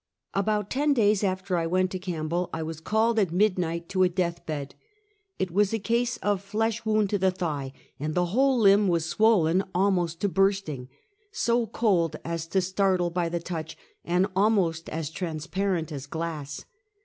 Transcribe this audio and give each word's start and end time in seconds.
About 0.33 0.71
ten 0.71 0.95
days 0.95 1.23
after 1.23 1.57
I 1.57 1.67
went 1.67 1.91
to 1.91 1.99
Campbell, 1.99 2.49
I 2.51 2.63
was 2.63 2.79
called 2.81 3.19
at 3.19 3.27
midniglit 3.29 3.87
to 3.89 4.01
a 4.01 4.09
death 4.09 4.43
bed. 4.47 4.73
It 5.37 5.51
was 5.51 5.73
a 5.73 5.77
case 5.77 6.17
of 6.23 6.41
flesh 6.41 6.83
wound 6.83 7.13
in 7.13 7.21
the 7.21 7.29
thigh, 7.29 7.71
and 7.99 8.15
the 8.15 8.25
whole 8.33 8.57
limb 8.57 8.87
was 8.87 9.05
swollen 9.05 9.63
almost 9.75 10.19
to 10.21 10.27
bursting, 10.27 10.89
so 11.31 11.67
cold 11.67 12.15
as 12.25 12.47
to 12.47 12.61
startle 12.61 13.11
by 13.11 13.29
the 13.29 13.39
touch, 13.39 13.77
and 14.03 14.25
almost 14.35 14.89
as 14.89 15.11
transparent 15.11 15.91
as 15.91 16.07
glass. 16.07 16.65